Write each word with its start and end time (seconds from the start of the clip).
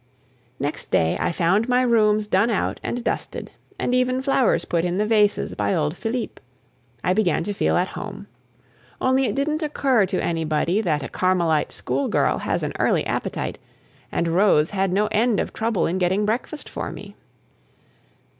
Next 0.59 0.89
day 0.89 1.15
I 1.19 1.31
found 1.31 1.69
my 1.69 1.83
rooms 1.83 2.25
done 2.25 2.49
out 2.49 2.79
and 2.81 3.03
dusted, 3.03 3.51
and 3.77 3.93
even 3.93 4.23
flowers 4.23 4.65
put 4.65 4.83
in 4.83 4.97
the 4.97 5.05
vases, 5.05 5.53
by 5.53 5.75
old 5.75 5.95
Philippe. 5.95 6.41
I 7.03 7.13
began 7.13 7.43
to 7.43 7.53
feel 7.53 7.77
at 7.77 7.89
home. 7.89 8.25
Only 8.99 9.27
it 9.27 9.35
didn't 9.35 9.61
occur 9.61 10.07
to 10.07 10.19
anybody 10.23 10.81
that 10.81 11.03
a 11.03 11.07
Carmelite 11.07 11.71
schoolgirl 11.71 12.39
has 12.39 12.63
an 12.63 12.73
early 12.79 13.05
appetite, 13.05 13.59
and 14.11 14.29
Rose 14.29 14.71
had 14.71 14.91
no 14.91 15.05
end 15.11 15.39
of 15.39 15.53
trouble 15.53 15.85
in 15.85 15.99
getting 15.99 16.25
breakfast 16.25 16.67
for 16.67 16.91
me. 16.91 17.15